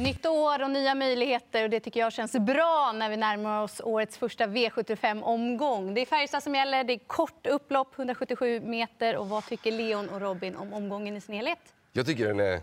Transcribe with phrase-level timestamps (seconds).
[0.00, 1.64] Nytt år och nya möjligheter.
[1.64, 5.94] och Det tycker jag känns bra när vi närmar oss årets första V75-omgång.
[5.94, 6.84] Det är Färjestad som gäller.
[6.84, 9.16] Det är kort upplopp, 177 meter.
[9.16, 11.58] Och vad tycker Leon och Robin om omgången i sin helhet?
[11.92, 12.60] Jag tycker den är,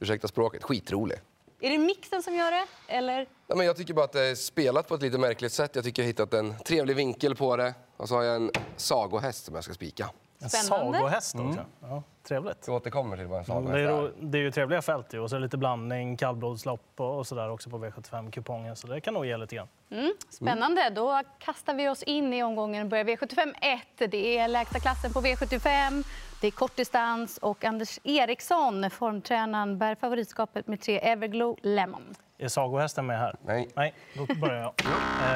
[0.00, 1.18] ursäkta språket, skitrolig.
[1.60, 2.66] Är det mixen som gör det?
[2.88, 3.26] Eller?
[3.46, 5.74] Ja, men jag tycker bara att det är spelat på ett lite märkligt sätt.
[5.74, 7.74] Jag tycker jag hittat en trevlig vinkel på det.
[7.96, 10.10] Och så har jag en sagohäst som jag ska spika.
[10.40, 10.98] En Spännande.
[10.98, 11.64] sagohäst också.
[11.80, 12.68] Ja, trevligt.
[12.68, 14.12] Vi återkommer till vad en Det sagohäst är, är.
[14.20, 15.18] det är ju trevliga fält ju.
[15.20, 18.74] och så det lite blandning, kallblodslopp och, och sådär också på V75-kupongen.
[18.76, 19.68] Så det kan nog ge lite grann.
[20.30, 20.90] Spännande.
[20.90, 23.54] Då kastar vi oss in i omgången och börjar V75
[24.00, 24.10] 1.
[24.10, 26.04] Det är lägsta klassen på V75.
[26.40, 32.14] Det är kortdistans och Anders Eriksson, formtränaren, bär favoritskapet med tre Everglow Lemon.
[32.38, 33.36] Är sagohästen med här?
[33.44, 33.68] Nej.
[33.74, 34.74] Nej, då börjar jag.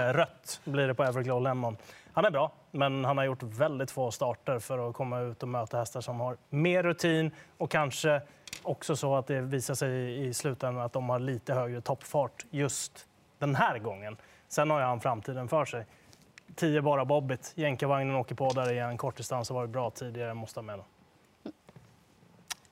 [0.09, 1.77] Eh, rött blir det på Everglow Lemon.
[2.13, 5.49] Han är bra, men han har gjort väldigt få starter för att komma ut och
[5.49, 8.21] möta hästar som har mer rutin och kanske
[8.63, 13.07] också så att det visar sig i slutändan att de har lite högre toppfart just
[13.39, 14.17] den här gången.
[14.49, 15.87] Sen har han framtiden för sig.
[16.55, 17.53] 10 bara Bobbit.
[17.55, 18.99] Jänkarvagnen åker på där igen.
[18.99, 20.35] Kortdistans har varit bra tidigare.
[20.35, 20.85] Måste ha med dem.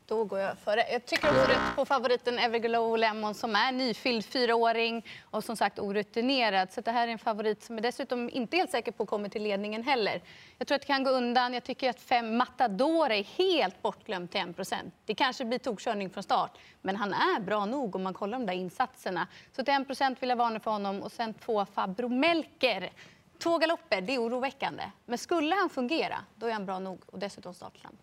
[0.09, 0.84] Då går jag före.
[0.92, 5.78] Jag tycker också rätt på favoriten Everglow Lemon som är nyfylld fyraåring och som sagt
[5.78, 6.73] orutinerad.
[6.73, 9.42] Så det här är en favorit som är dessutom inte helt säker på kommer till
[9.42, 10.23] ledningen heller.
[10.59, 11.55] Jag tror att det kan gå undan.
[11.55, 14.56] Jag tycker att fem Matador är helt bortglömd till 1
[15.05, 18.47] Det kanske blir tokkörning från start, men han är bra nog om man kollar de
[18.47, 19.27] där insatserna.
[19.56, 22.91] Så till 1 vill jag varna för honom och sen två Fabro Melker.
[23.39, 24.83] Två galopper, det är oroväckande.
[25.06, 27.97] Men skulle han fungera, då är han bra nog och dessutom startland.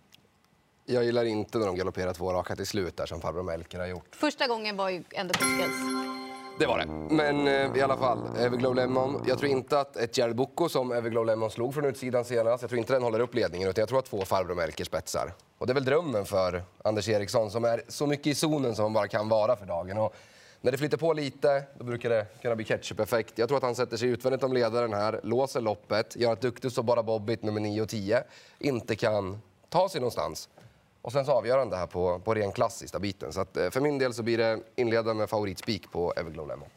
[0.88, 3.88] Jag gillar inte när de galopperar två raka till slut där som farbror Melker har
[3.88, 4.16] gjort.
[4.16, 5.76] Första gången var ju ändå kuskens.
[6.60, 6.86] Det var det.
[7.16, 9.24] Men eh, i alla fall, Everglow Lemon.
[9.28, 12.70] Jag tror inte att ett Jared Bocco som Everglow Lemon slog från utsidan senast, jag
[12.70, 15.34] tror inte den håller upp ledningen utan jag tror att två farbror Melker spetsar.
[15.58, 18.84] Och det är väl drömmen för Anders Eriksson som är så mycket i zonen som
[18.84, 19.98] han bara kan vara för dagen.
[19.98, 20.16] Och
[20.62, 23.38] när det flyter på lite, då brukar det kunna bli ketchup-effekt.
[23.38, 26.74] Jag tror att han sätter sig utvändigt om ledaren här, låser loppet, gör att Duktus
[26.74, 28.24] så bara Bobbit nummer 9 och 10
[28.60, 30.50] inte kan ta sig någonstans.
[31.06, 33.34] Och sen så avgör han det här på, på ren klass sista biten.
[33.34, 36.70] Så att, eh, för min del så blir det inleda med favoritspik på Everglow Lemon.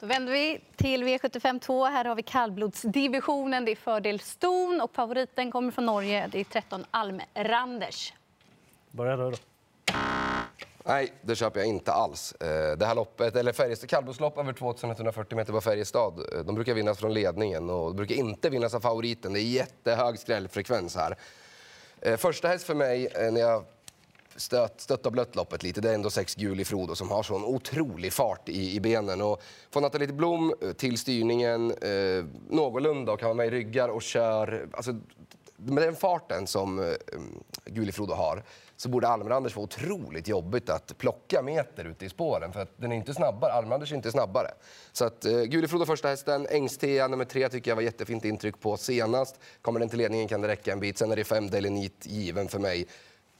[0.00, 1.84] Då vänder vi till V75 2.
[1.84, 3.64] Här har vi kallblodsdivisionen.
[3.64, 6.28] Det är fördel Ston och favoriten kommer från Norge.
[6.32, 8.12] Det är 13 Almranders.
[8.90, 9.36] Börja du då.
[10.84, 12.32] Nej, det köper jag inte alls.
[12.32, 16.74] Eh, Det här loppet, eller Färjestad kallblodslopp över 2140 meter på Färjestad, eh, de brukar
[16.74, 19.32] vinnas från ledningen och de brukar inte vinnas av favoriten.
[19.32, 21.16] Det är jättehög skrällfrekvens här.
[22.00, 23.64] Eh, första häst för mig, eh, när jag
[24.36, 27.44] stött, stött och blött loppet lite, det är ändå sex gul Frodo som har sån
[27.44, 29.20] otrolig fart i, i benen.
[29.20, 33.88] Och får Nathalie Blom eh, till styrningen eh, någorlunda och kan vara med i ryggar
[33.88, 34.96] och kör, alltså,
[35.56, 38.42] med den farten som eh, mm, Guli Frodo har
[38.80, 42.92] så borde Almranders få otroligt jobbigt att plocka meter ute i spåren för att den
[42.92, 43.52] är inte snabbare.
[43.52, 44.48] Almranders är inte snabbare.
[44.92, 48.60] Så att eh, Guli Frodo första hästen, Engstea nummer tre tycker jag var jättefint intryck
[48.60, 49.40] på senast.
[49.62, 50.98] Kommer den till ledningen kan det räcka en bit.
[50.98, 52.86] Sen är det fem Delenit given för mig.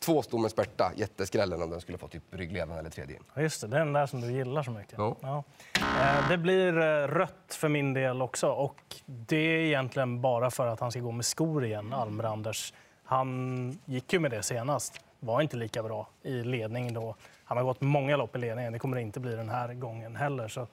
[0.00, 3.22] Två stommen spärta, jätteskrällen om den skulle få typ ryggledaren eller tredje in.
[3.43, 4.94] Just det, den där som du gillar så mycket.
[4.99, 5.16] Ja.
[5.20, 5.44] Ja.
[5.75, 8.49] Eh, Det blir eh, rött för min del också.
[8.50, 8.76] Och
[9.06, 12.72] det är egentligen bara för att han ska gå med skor igen, Almranders.
[13.05, 15.00] Han gick ju med det senast.
[15.21, 17.15] Var inte lika bra i ledning då.
[17.45, 18.73] Han har gått många lopp i ledningen.
[18.73, 20.49] Det kommer det inte bli den här gången heller.
[20.49, 20.67] Så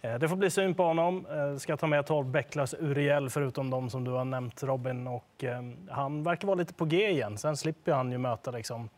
[0.00, 1.26] eh, det får bli syn på honom.
[1.26, 5.06] Eh, Ska ta med 12 Becklas Uriel förutom de som du har nämnt Robin.
[5.06, 7.38] Och, eh, han verkar vara lite på G igen.
[7.38, 8.88] Sen slipper han ju möta liksom,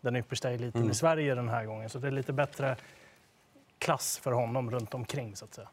[0.00, 1.88] den yppersta eliten i Sverige den här gången.
[1.88, 2.76] Så det är lite bättre
[3.78, 5.68] klass för honom runt omkring så att säga.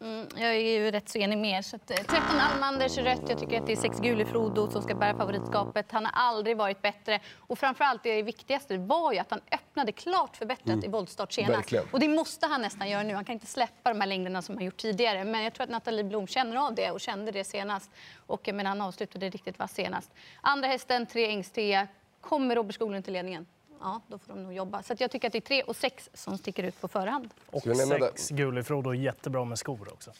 [0.00, 1.62] Mm, jag är ju rätt så enig med er.
[1.62, 3.22] Så att, eh, 13 Almanders är rött.
[3.28, 5.92] Jag tycker att det är sex Guli Frodo som ska bära favoritskapet.
[5.92, 7.20] Han har aldrig varit bättre.
[7.36, 11.58] Och framförallt det viktigaste var ju att han öppnade klart förbättrat i voltstart senast.
[11.58, 11.84] Verkligen.
[11.92, 13.14] Och det måste han nästan göra nu.
[13.14, 15.24] Han kan inte släppa de här längderna som han gjort tidigare.
[15.24, 17.90] Men jag tror att Nathalie Blom känner av det och kände det senast.
[18.26, 20.10] Och menar, han avslutade riktigt vass senast.
[20.40, 21.88] Andra hästen, tre Engstea.
[22.20, 23.46] Kommer Robert Skoglund till ledningen?
[23.82, 24.82] Ja, då får de nog jobba.
[24.82, 27.28] Så att jag tycker att det är tre och sex som sticker ut på förhand.
[27.46, 30.10] Och sex Gulifrodo jättebra med skor också.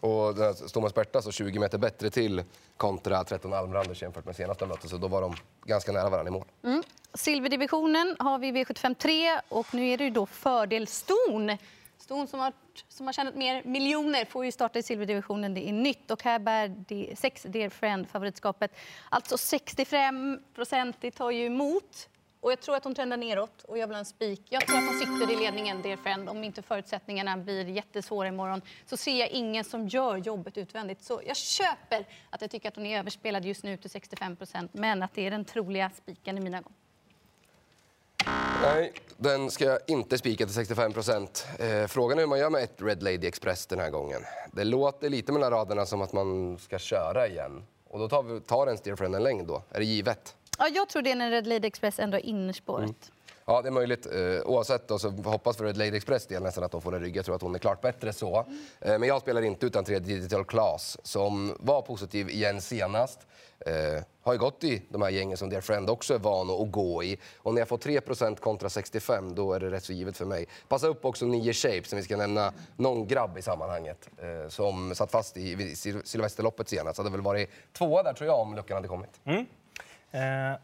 [0.00, 2.42] Och den här Stomas Berta så 20 meter bättre till
[2.76, 4.90] kontra 13 Almranders jämfört med senaste mötet.
[4.90, 5.34] Så då var de
[5.64, 6.82] ganska nära varandra i mål.
[7.14, 11.56] Silverdivisionen har vi V75 3 och nu är det ju då fördel Ston.
[11.98, 12.52] Ston som har,
[12.88, 15.54] som har tjänat mer miljoner får ju starta i silverdivisionen.
[15.54, 18.76] Det är nytt och här bär det, sex Dear Friend favoritskapet.
[19.08, 22.08] Alltså 65 procent, det tar ju emot.
[22.46, 24.42] Och jag tror att de trendar neråt och jag vill ha en spik.
[24.48, 26.28] Jag tror att de sitter i ledningen, Dear Friend.
[26.28, 31.04] Om inte förutsättningarna blir jättesvåra imorgon så ser jag ingen som gör jobbet utvändigt.
[31.04, 34.74] Så jag köper att jag tycker att hon är överspelad just nu till 65 procent,
[34.74, 36.72] men att det är den troliga spiken i mina ögon.
[38.62, 41.46] Nej, den ska jag inte spika till 65 procent.
[41.58, 44.20] Eh, frågan är hur man gör med ett Red Lady Express den här gången.
[44.52, 47.66] Det låter lite mellan raderna som att man ska köra igen.
[47.88, 49.62] Och då tar, vi, tar en Steer Friend en längd då.
[49.70, 50.36] Är det givet?
[50.58, 52.84] Ja, jag tror det är när Red Lady Express ändå är innerspåret.
[52.84, 52.96] Mm.
[53.48, 54.06] Ja, det är möjligt.
[54.06, 57.00] Eh, oavsett då, så hoppas för Red Lady Express del nästan att hon får en
[57.00, 57.16] rygg.
[57.16, 58.38] Jag tror att hon är klart bättre så.
[58.80, 63.26] Eh, men jag spelar inte utan 3 Digital Class som var positiv igen senast.
[63.58, 66.72] Eh, har ju gått i de här gängen som Dear Friend också är van att
[66.72, 67.18] gå i.
[67.38, 70.46] Och när jag får 3% kontra 65 då är det rätt så givet för mig.
[70.68, 74.94] Passa upp också 9 Shapes, som vi ska nämna någon grabb i sammanhanget eh, som
[74.94, 76.96] satt fast i, i Silvesterloppet senast.
[76.96, 79.20] Så det hade väl varit tvåa där tror jag om luckan hade kommit.
[79.24, 79.46] Mm.
[80.10, 80.58] Eh,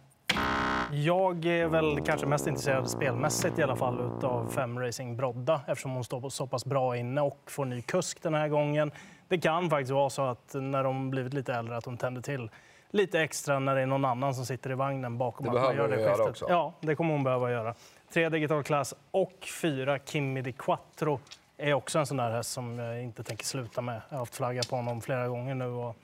[0.93, 5.91] jag är väl kanske mest intresserad spelmässigt i alla fall av Fem Racing Brodda eftersom
[5.91, 8.93] hon står så pass bra inne och får ny kusk den här gången.
[9.29, 12.51] Det kan faktiskt vara så att när de blivit lite äldre att hon tänder till
[12.91, 15.47] lite extra när det är någon annan som sitter i vagnen bakom.
[15.47, 16.47] Det behöver man gör det göra också.
[16.49, 17.75] Ja, det kommer hon behöva göra.
[18.13, 21.21] Tre digital class och fyra Kimi di Quattro
[21.57, 24.01] är också en sån där häst som jag inte tänker sluta med.
[24.09, 25.67] Jag har haft flagga på honom flera gånger nu.
[25.67, 25.97] Och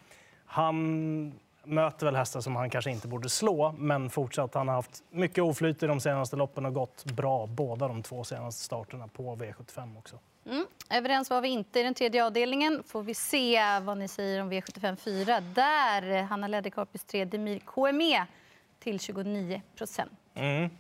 [0.46, 1.32] han
[1.68, 4.54] möter väl hästar som han kanske inte borde slå, men fortsatt.
[4.54, 8.24] Han har haft mycket oflyt i de senaste loppen och gått bra båda de två
[8.24, 10.18] senaste starterna på V75 också.
[10.46, 10.66] Mm.
[10.90, 12.82] Överens var vi inte i den tredje avdelningen.
[12.86, 15.40] Får vi se vad ni säger om V75 4.
[15.40, 18.26] Där Hanna Lederkorpis 3 Demir KME
[18.78, 20.12] till 29 procent.
[20.34, 20.70] Mm.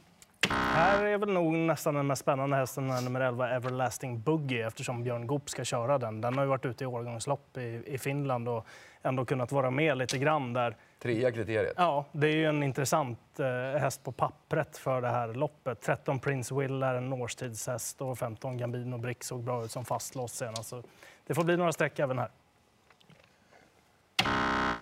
[0.50, 5.26] Här är väl nog nästan den mest spännande hästen, nummer 11, Everlasting Boogie, eftersom Björn
[5.26, 6.20] Goop ska köra den.
[6.20, 8.66] Den har ju varit ute i årgångslopp i, i Finland och
[9.02, 10.76] ändå kunnat vara med lite grann där.
[11.02, 11.74] Trea kriteriet.
[11.76, 15.80] Ja, det är ju en intressant eh, häst på pappret för det här loppet.
[15.80, 20.34] 13 Prince Will är en årstidshäst och 15 Gambino Brick såg bra ut som fastlåst
[20.34, 20.68] senast.
[20.68, 20.82] Så
[21.26, 22.30] det får bli några streck även här.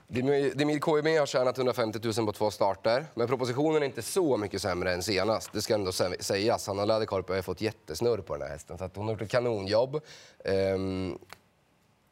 [0.09, 4.63] Demir KME har tjänat 150 000 på två starter, men propositionen är inte så mycket
[4.63, 5.53] sämre än senast.
[5.53, 6.67] Det ska ändå sägas.
[6.67, 9.31] Hanna Läderkorpi har fått jättesnurr på den här hästen, så att hon har gjort ett
[9.31, 9.95] kanonjobb.
[10.45, 11.19] Um,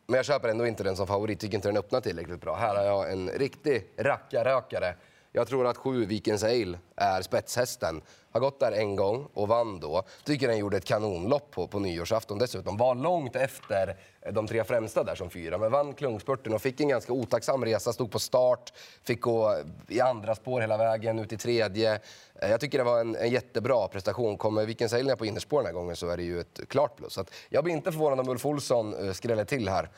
[0.06, 2.56] men jag köper ändå inte den som favorit, tycker inte den öppnar tillräckligt bra.
[2.56, 4.94] Här har jag en riktig rackarrökare.
[5.32, 8.02] Jag tror att sju Vikens Ale är spetshästen.
[8.34, 10.02] Har gått där en gång och vann då.
[10.24, 12.76] Tycker den gjorde ett kanonlopp på, på nyårsafton dessutom.
[12.76, 16.80] Var långt efter eh, de tre främsta där som fyra, men vann klungspurten och fick
[16.80, 17.92] en ganska otacksam resa.
[17.92, 19.56] Stod på start, fick gå
[19.88, 22.00] i andra spår hela vägen, ut i tredje.
[22.34, 24.36] Eh, jag tycker det var en, en jättebra prestation.
[24.36, 27.12] Kommer Vikens Ale på innerspår den här gången så är det ju ett klart plus.
[27.12, 29.88] Så jag blir inte förvånad om Ulf Olsson eh, skräller till här.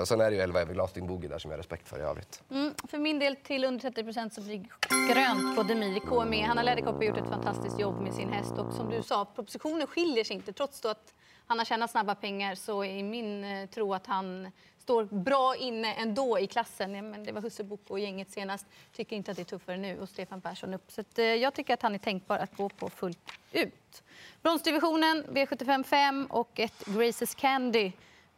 [0.00, 2.02] Och sen är det ju 11 Everlasting Boogie där som jag har respekt för i
[2.02, 2.42] övrigt.
[2.50, 4.66] Mm, för min del till under 30 procent, så blir
[5.14, 6.46] grönt på Demir med.
[6.46, 9.86] Hanna Läderkopp har gjort ett fantastiskt jobb med sin häst och som du sa, propositionen
[9.86, 10.52] skiljer sig inte.
[10.52, 11.14] Trots att
[11.46, 15.94] han har tjänat snabba pengar så är min eh, tro att han står bra inne
[15.94, 17.10] ändå i klassen.
[17.10, 18.66] Men det var Husse och gänget senast.
[18.92, 20.92] Tycker inte att det är tuffare nu och Stefan Persson upp.
[20.92, 24.02] Så att, eh, jag tycker att han är tänkbar att gå på fullt ut.
[24.42, 27.92] Bronsdivisionen V75 5 och ett Graces Candy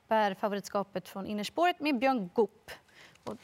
[0.08, 2.70] bär favoritskapet från innerspåret med Björn Goop.
[3.24, 3.36] Och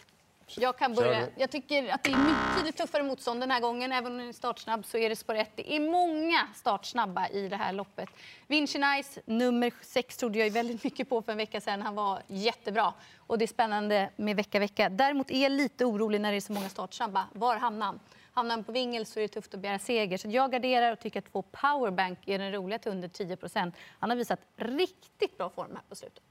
[0.57, 1.27] jag kan börja.
[1.37, 3.93] Jag tycker att det är mycket tuffare motstånd den här gången.
[3.93, 5.51] Även om den är startsnabb så är det spår 1.
[5.55, 8.09] Det är många startsnabba i det här loppet.
[8.47, 11.83] Vinci Nice, nummer 6, trodde jag väldigt mycket på för en vecka sedan.
[11.83, 12.93] Han var jättebra.
[13.17, 14.89] Och det är spännande med vecka vecka.
[14.89, 17.27] Däremot är jag lite orolig när det är så många startsnabba.
[17.33, 18.01] Var hamnar han?
[18.33, 20.19] Hamnar han på vingel så är det tufft att begära seger.
[20.19, 24.11] Så jag garderar och tycker att två powerbank är den roliga till under 10% Han
[24.11, 26.23] har visat riktigt bra form här på slutet.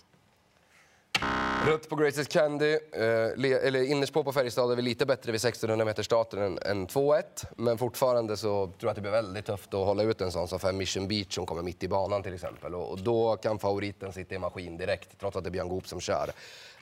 [1.70, 2.80] Rött på Graces Candy.
[2.92, 6.88] Eh, eller innerspår på Färjestad är väl lite bättre vid 1600 meter starten än, än
[6.88, 7.24] 2-1.
[7.58, 10.48] Men fortfarande så tror jag att det blir väldigt tufft att hålla ut en sån
[10.48, 12.76] som 5 Mission Beach som kommer mitt i banan till exempel.
[12.76, 15.88] Och, och då kan favoriten sitta i maskin direkt, trots att det är Björn Goop
[15.88, 16.30] som kör.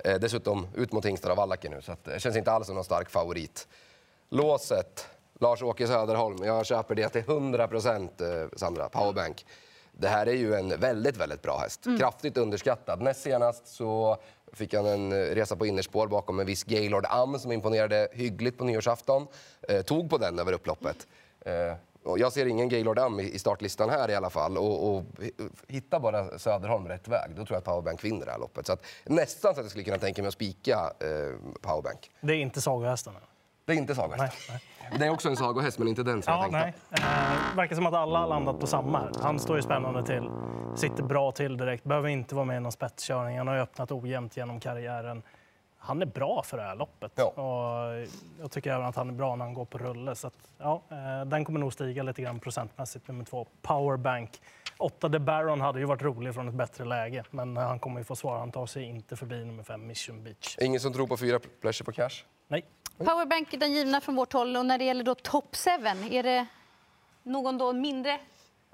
[0.03, 2.75] Eh, dessutom ut mot Tingstad och Wallacker nu, så att, det känns inte alls som
[2.75, 3.67] någon stark favorit.
[4.29, 5.08] Låset,
[5.39, 6.38] Lars-Åke Söderholm.
[6.44, 8.89] Jag köper det till 100 procent, eh, Sandra.
[8.89, 9.46] Powerbank.
[10.00, 11.86] Det här är ju en väldigt, väldigt bra häst.
[11.86, 12.00] Mm.
[12.00, 13.01] Kraftigt underskattad.
[13.01, 14.18] Näst senast så
[14.54, 18.63] fick han en resa på innerspår bakom en viss Gaylord Am som imponerade hyggligt på
[18.63, 19.27] nyårsafton.
[19.70, 21.08] Eh, tog på den över upploppet.
[21.46, 21.74] Eh,
[22.04, 24.58] och jag ser ingen Gaylord Am i startlistan här i alla fall.
[24.58, 25.04] Och, och
[25.68, 28.68] hitta bara Söderholm rätt väg, då tror jag att Powerbank vinner det här loppet.
[28.68, 32.12] Så att, nästan så att jag skulle kunna tänka mig att spika eh, Powerbank.
[32.22, 33.13] Det är inte sagohästen?
[33.68, 34.56] Det är inte sagohästen.
[35.00, 36.82] Det är också en sagohäst, men inte den som ja, jag tänkte.
[36.90, 37.02] Nej.
[37.02, 39.12] Eh, verkar som att alla har landat på samma här.
[39.22, 40.30] Han står ju spännande till.
[40.76, 41.84] Sitter bra till direkt.
[41.84, 43.38] Behöver inte vara med i någon spetskörning.
[43.38, 45.24] Han har öppnat ojämnt genom karriären.
[45.78, 47.12] Han är bra för det här loppet.
[47.16, 47.24] Ja.
[47.26, 48.08] Och
[48.40, 50.16] jag tycker även att han är bra när han går på rulle.
[50.16, 53.08] Så att, ja, eh, den kommer nog stiga lite grann procentmässigt.
[53.08, 54.42] Nummer två, Powerbank.
[54.78, 58.04] Åtta The Baron hade ju varit rolig från ett bättre läge, men han kommer ju
[58.04, 58.40] få svara.
[58.40, 60.58] Han tar sig inte förbi nummer fem, Mission Beach.
[60.62, 62.24] Ingen som tror på fyra Pleasure på cash?
[62.48, 62.66] Nej.
[62.98, 64.58] Powerbank är den givna från vårt håll.
[64.58, 65.70] Och när det gäller då top 7,
[66.12, 66.46] är det
[67.24, 68.20] någon då mindre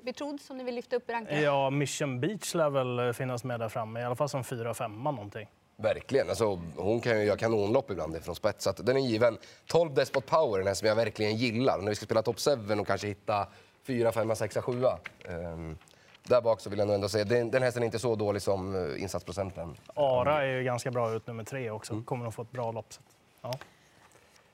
[0.01, 1.43] betrodd som ni vill lyfta upp i rankingen?
[1.43, 5.11] Ja, Mission Beach lär väl finnas med där framme, i alla fall som fyra, femma
[5.11, 5.47] någonting.
[5.75, 6.29] Verkligen.
[6.29, 8.63] Alltså, hon kan ju göra kanonlopp ibland ifrån spets.
[8.63, 9.37] Så att den är given.
[9.67, 11.77] 12 Despot Power, den här som jag verkligen gillar.
[11.81, 13.47] När vi ska spela Top 7 och kanske hitta
[13.83, 14.71] 4, 5, 6, 7.
[14.71, 15.77] Um,
[16.23, 18.75] där bak så vill jag ändå säga, den, den hästen är inte så dålig som
[18.75, 19.75] uh, insatsprocenten.
[19.95, 21.93] Ara är ju ganska bra ut nummer tre också.
[21.93, 22.05] Mm.
[22.05, 22.93] Kommer att få ett bra lopp.
[23.41, 23.53] Ja.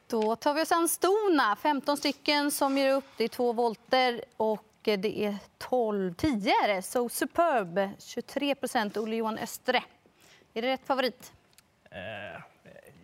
[0.09, 3.05] Då tar vi oss an stona, 15 stycken som ger upp.
[3.17, 6.81] Det är två volter och eh, det är 12, 10 är det.
[6.81, 9.83] So Superb, 23 procent, Olle Johan Östre.
[10.53, 11.33] Är det rätt favorit?
[11.91, 12.41] Eh,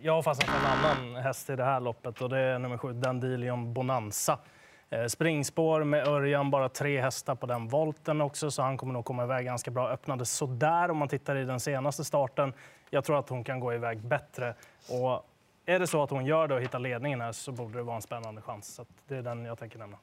[0.02, 2.78] jag har fastnat för en annan häst i det här loppet och det är nummer
[2.78, 4.40] sju, Dandelion Bonanza.
[4.90, 9.06] Eh, springspår med Örjan, bara tre hästar på den volten också, så han kommer nog
[9.06, 9.90] komma iväg ganska bra.
[9.90, 12.54] Öppnade sådär om man tittar i den senaste starten.
[12.90, 14.56] Jag tror att hon kan gå iväg bättre.
[14.90, 15.30] Och
[15.66, 17.96] är det så att hon gör det och hittar ledningen här så borde det vara
[17.96, 18.76] en spännande chans.
[18.76, 19.98] Så det är den jag tänker nämna.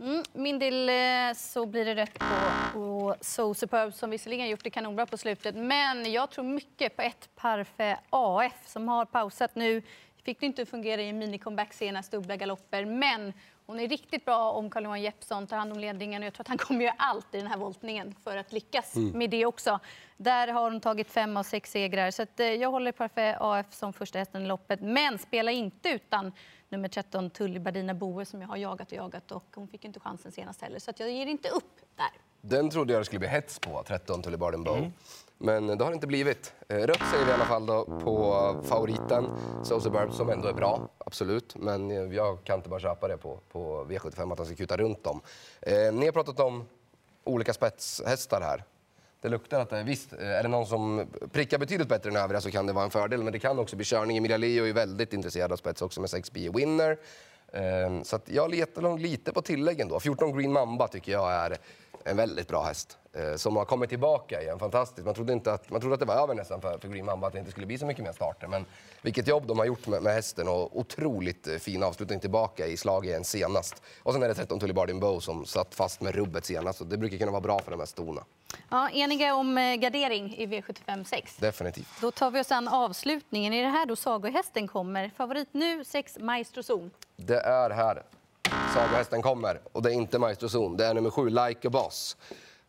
[0.00, 4.64] Mm, min del eh, så blir det rätt på, och So Superb som visserligen gjort
[4.64, 5.54] det kanonbra på slutet.
[5.54, 9.82] Men jag tror mycket på ett Parfait AF som har pausat nu.
[10.22, 12.84] Fick det inte fungera i en mini-comeback senast, dubbla galopper.
[12.84, 13.32] Men
[13.70, 16.22] hon är riktigt bra om Carl-Johan Jeppsson tar hand om ledningen.
[16.22, 19.18] Jag tror att han kommer göra allt i den här voltningen för att lyckas mm.
[19.18, 19.80] med det också.
[20.16, 22.10] Där har hon tagit fem av sex segrar.
[22.10, 24.80] Så eh, jag håller Parfait AF som första hästen i loppet.
[24.80, 26.32] Men spela inte utan
[26.68, 30.00] nummer 13 Tully Bardina Boe som jag har jagat och jagat och hon fick inte
[30.00, 30.78] chansen senast heller.
[30.78, 32.29] Så jag ger inte upp där.
[32.40, 34.78] Den trodde jag det skulle bli hets på, 13 Tullibarden Bow.
[34.78, 34.92] Mm.
[35.38, 36.54] Men det har det inte blivit.
[36.68, 39.26] Eh, rött säger vi i alla fall då på favoriten,
[39.64, 41.56] Sosa Burb, som ändå är bra, absolut.
[41.56, 44.76] Men eh, jag kan inte bara köpa det på, på V75, att han ska kuta
[44.76, 45.20] runt dem.
[45.60, 46.64] Eh, ni har pratat om
[47.24, 48.64] olika spetshästar här.
[49.20, 49.84] Det luktar att det, är...
[49.84, 52.90] visst, är det någon som prickar betydligt bättre än övriga så kan det vara en
[52.90, 53.22] fördel.
[53.22, 54.16] Men det kan också bli körning.
[54.16, 56.98] Emilia Leo är väldigt intresserad av spets också med 6 B Winner.
[57.52, 60.00] Ehm, så jag letar nog lite på tilläggen då.
[60.00, 61.56] 14 Green Mamba tycker jag är
[62.04, 62.98] en väldigt bra häst
[63.36, 64.58] som har kommit tillbaka igen.
[64.58, 65.04] Fantastiskt.
[65.04, 67.26] Man trodde, inte att, man trodde att det var över nästan för, för Green Mamba,
[67.26, 68.46] att det inte skulle bli så mycket mer starter.
[68.46, 68.64] Men
[69.02, 72.76] vilket jobb de har gjort med, med hästen och otroligt eh, fin avslutning tillbaka i
[72.76, 73.82] slag igen senast.
[74.02, 76.80] Och sen är det 13 Tully Bardin Bow som satt fast med rubbet senast.
[76.80, 78.24] Och det brukar kunna vara bra för de här stona.
[78.68, 81.36] Ja, eniga om eh, gardering i V75 6.
[81.36, 81.88] Definitivt.
[82.00, 83.52] Då tar vi oss an avslutningen.
[83.52, 85.10] Är det här då sagohästen kommer?
[85.16, 86.90] Favorit nu, 6 Maestro Zon.
[87.16, 88.02] Det är här
[88.74, 89.60] sagohästen kommer.
[89.72, 92.16] Och det är inte Maestro Zon, det är nummer sju, Like a Boss.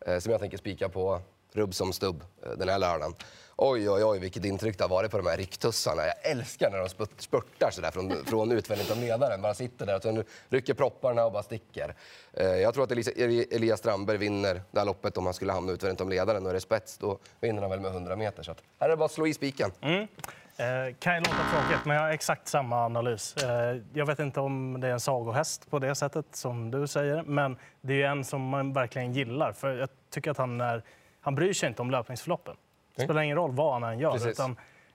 [0.06, 1.20] Eh, som jag tänker spika på
[1.52, 3.14] rubb som stubb eh, den här lördagen.
[3.56, 6.02] Oj, oj, oj, vilket intryck det har varit på de här ricktussarna.
[6.06, 9.42] Jag älskar när de spurtar så där från, från utvändigt av ledaren.
[9.42, 11.94] Bara sitter där och sen rycker propparna och bara sticker.
[12.32, 16.00] Eh, jag tror att Elias Strandberg vinner det här loppet om han skulle hamna utvändigt
[16.00, 16.44] om ledaren.
[16.44, 18.42] Och är det spets, då vinner han väl med 100 meter.
[18.42, 19.70] Så att här är det bara att slå i spiken.
[19.80, 20.06] Mm.
[20.56, 23.36] Eh, kan ju låta tråkigt, men jag har exakt samma analys.
[23.36, 27.22] Eh, jag vet inte om det är en sagohäst på det sättet som du säger,
[27.22, 29.52] men det är en som man verkligen gillar.
[29.52, 30.82] För jag tycker att han, är,
[31.20, 32.56] han bryr sig inte om löpningsförloppen.
[32.96, 34.28] Det spelar ingen roll vad han än gör.
[34.28, 34.50] Utan,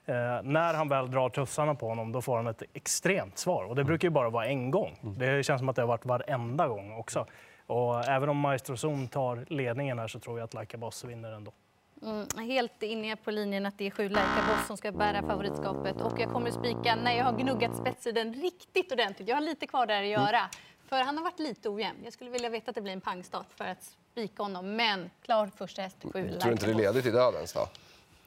[0.05, 3.63] eh, när han väl drar tussarna på honom, då får han ett extremt svar.
[3.63, 3.87] Och det mm.
[3.87, 4.99] brukar ju bara vara en gång.
[5.03, 5.17] Mm.
[5.17, 7.25] Det känns som att det har varit varenda gång också.
[7.67, 11.31] Och även om Maestro Zon tar ledningen här så tror jag att Like Boss vinner
[11.31, 11.51] ändå.
[12.01, 16.01] Mm, helt inne på linjen att det är sju Boss som ska bära favoritskapet.
[16.01, 19.27] Och jag kommer spika när jag har gnuggat spetsen riktigt ordentligt.
[19.27, 20.39] Jag har lite kvar där att göra.
[20.39, 20.49] Mm.
[20.87, 21.97] För han har varit lite ojämn.
[22.03, 24.75] Jag skulle vilja veta att det blir en pangstart för att spika honom.
[24.75, 27.67] Men klar första häst, sju Tror du inte det leder till dödens då?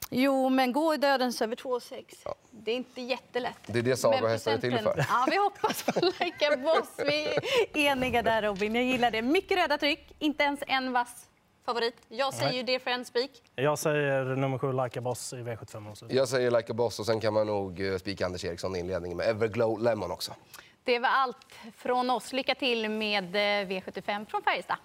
[0.09, 2.03] Jo, men gå i dödens över 2,6.
[2.25, 2.35] Ja.
[2.51, 3.59] Det är inte jättelätt.
[3.65, 5.05] Det är det sagohästar är till för.
[5.09, 7.05] Ja, vi hoppas på Like a Boss.
[7.05, 7.25] Vi
[7.73, 8.75] är eniga där, Robin.
[8.75, 9.21] Jag gillar det.
[9.21, 11.27] Mycket röda tryck, inte ens en vass
[11.65, 11.95] favorit.
[12.07, 13.31] Jag säger ju Dear Friend Speak.
[13.55, 15.91] Jag säger nummer sju, Like a Boss i V75.
[15.91, 16.05] Också.
[16.09, 18.79] Jag säger Like a Boss och sen kan man nog eh, spika Anders Eriksson i
[18.79, 20.31] inledningen med Everglow Lemon också.
[20.83, 22.33] Det var allt från oss.
[22.33, 24.77] Lycka till med eh, V75 från Färjestad.